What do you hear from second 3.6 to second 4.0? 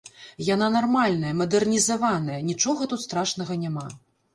няма.